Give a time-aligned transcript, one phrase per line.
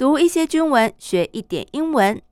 [0.00, 2.22] 读一些军文，学一点英文。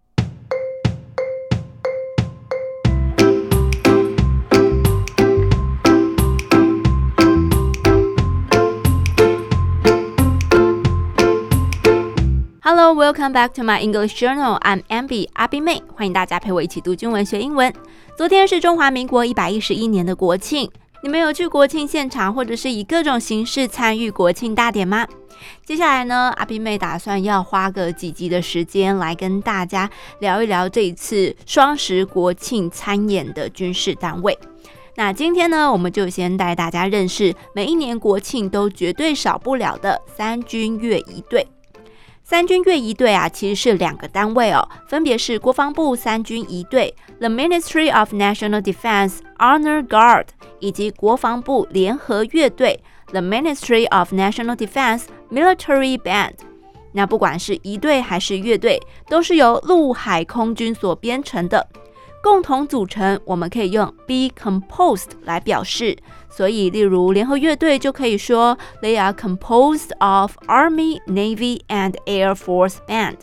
[12.63, 14.59] Hello, welcome back to my English journal.
[14.63, 17.71] I'm Abby 阿碧妹，欢迎大家陪我一起读军文学英文。
[18.17, 20.71] 昨天是中华民国一百一十一年的国庆，
[21.01, 25.07] 你们有去国庆现场，或者是以各种形式参与国庆大典吗？
[25.65, 29.89] 接下来呢，阿碧妹打算要花个几集的时间来跟大家
[30.19, 34.37] 聊一聊这一次双十国庆参演的军事单位。
[34.97, 41.47] 那今天呢，我们就先带大家认识每一年国庆都绝对少不了的三军乐仪队。
[42.29, 50.27] 三军乐仪队啊，其实是两个单位哦，分别是国防部三军一队 （The Ministry of National Defense Honor Guard）
[50.59, 56.35] 以及国防部联合乐队 （The Ministry of National Defense Military Band）。
[56.93, 61.67] 那不管是一队还是乐队，都是由陆海空军所编成的。
[62.22, 65.98] 共同组成，我们可以用 be composed 来表示。
[66.30, 73.18] 所以，例如联合乐队就可以说 They are composed of Army, Navy and Air Force Band。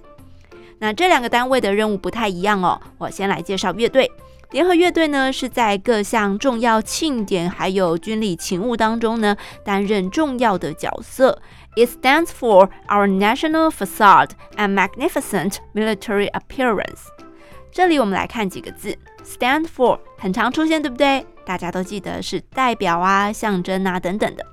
[0.79, 2.81] 那这两个单位的任务不太一样哦。
[2.99, 4.11] 我先来介绍乐队。
[4.53, 11.41] 联合乐队呢，是在各项重要庆典还有军礼勤务当中呢，担任重要的角色。
[11.77, 17.07] It stands for our national facade and magnificent military appearance。
[17.76, 21.26] 这里我们来看几个字，stand for 很常出现，对不对？
[21.46, 24.48] 大家都记得是代表啊、象征啊等等的。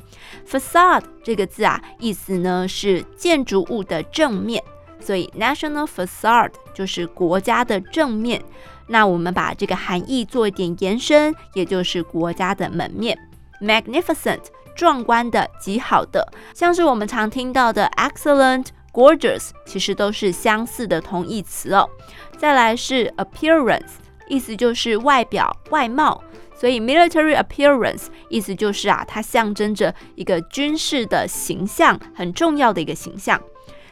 [0.45, 4.61] facade 这个字啊，意思呢是建筑物的正面，
[4.98, 8.43] 所以 national facade 就是国家的正面。
[8.89, 13.17] 那我们把这个含义做一点延伸，也就是国家的门面。
[13.61, 14.41] magnificent
[14.75, 18.67] 壮观的、极好的，像是我们常听到的 excellent。
[18.93, 21.89] Gorgeous 其实都是相似的同义词哦。
[22.37, 23.93] 再来是 appearance，
[24.29, 26.23] 意思就是外表、外貌，
[26.55, 33.41] 所以 military appearance 意思就是啊，它象征着一个军事的形象，很重要的一个形象。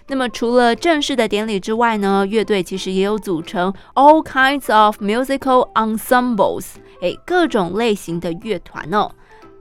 [0.08, 6.66] 那么除了正式的典礼之外呢，乐队其实也有组成 all kinds of musical ensembles，
[7.00, 9.10] 诶，各种类型的乐团哦，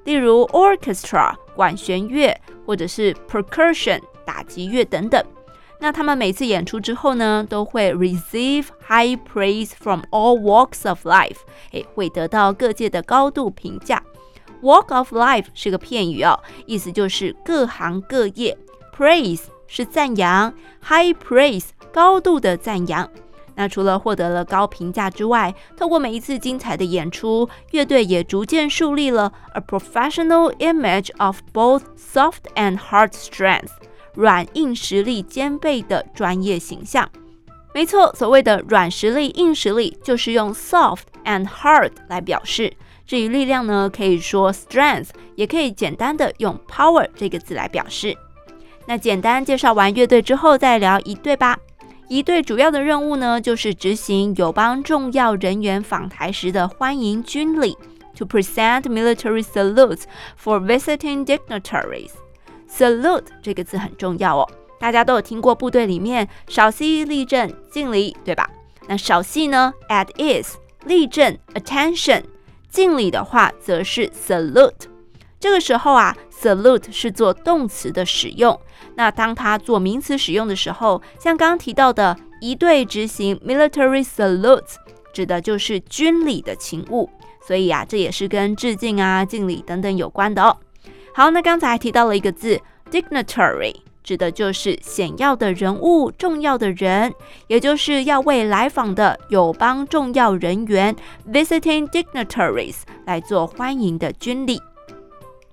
[0.03, 4.02] 例如 orchestra 管弦乐，或者是 percussion。
[4.25, 5.19] 打击乐等等，
[5.79, 11.38] 那他们每次演出之后呢，都会 receive high praise from all walks of life，
[11.72, 14.03] 诶，会得到各界的高度评价。
[14.62, 18.57] Walk of life 是个片语哦，意思就是各行各业。
[18.95, 20.53] Praise 是赞扬
[20.84, 23.09] ，high praise 高度的赞扬。
[23.56, 33.72] 那除了获得了高评价之外，透过每一次精彩的演出，乐队也逐渐树立了 a professional image of both soft and hard strength。
[34.19, 37.09] 软硬实力兼备的专业形象，
[37.74, 42.74] 没错，所谓的软实力、硬实力就是用 soft and hard 来表示。
[43.07, 48.13] 至于力量呢，可以说 strength，也可以简单的用 power 这个字来表示。
[48.88, 51.57] 那简单介绍完乐队之后，再聊一队吧。
[52.09, 57.78] 一队主要的任务呢，就是执行友邦重要人员访台时的欢迎军礼
[58.18, 60.01] ，to present military salutes
[60.38, 62.12] for visiting dignitaries。
[62.69, 64.50] Salute 这个字很重要哦，
[64.80, 68.50] 大家都有听过部队里面稍息、立正、敬礼，对吧？
[68.88, 70.53] 那稍息呢？At ease，
[70.85, 72.24] 立正；attention，
[72.69, 74.88] 敬礼的话则是 salute。
[75.40, 78.59] 这个时候啊，salute 是做动词的使用。
[78.96, 84.75] 那当它做名词使用的时候，像刚刚提到的一队执行 military salutes，
[85.13, 87.09] 指的就是军礼的勤务。
[87.46, 90.56] 所以啊，这也是跟致敬啊、敬礼等等有关的哦。
[91.14, 92.59] 好，那刚才提到了一个字
[92.92, 97.14] ，dignitary，指的就是显要的人物、重要的人，
[97.47, 100.96] 也就是要为来访的友邦重要人员
[101.31, 104.62] visiting dignitaries 来做欢迎的军礼。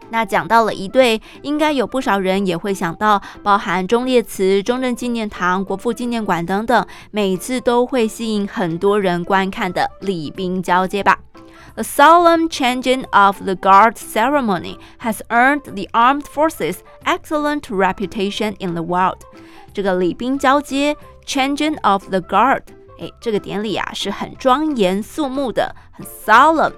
[0.08, 11.18] 那讲到了一对，应该有不少人也会想到，包含忠烈祠、中正纪念堂、国父纪念馆等等，每次都会吸引很多人观看的礼兵交接吧。
[11.75, 18.83] A solemn changing of the guard ceremony has earned the armed forces excellent reputation in the
[18.83, 19.19] world。
[19.73, 22.63] 这个礼兵交接，changing of the guard，
[22.99, 26.73] 哎，这个典礼啊是很庄严肃穆的，很 solemn。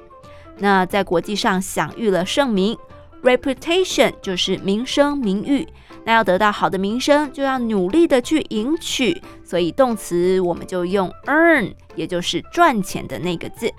[0.59, 2.77] 那在国际上享誉了盛名，
[3.23, 5.67] reputation 就是名声名誉。
[6.05, 13.73] 那要得到好的名声，就要努力的去赢取，所以动词我们就用 earn，也就是赚钱的那个字。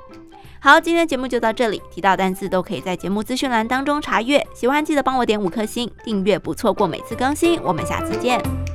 [0.62, 1.82] 好，今天的节目就到这里。
[1.90, 4.46] 提到单词都可以在节目资讯栏当中查阅。
[4.54, 7.60] 喜欢记得帮我点五颗星，订阅不错过每次更新。
[7.64, 8.69] 我们下次见。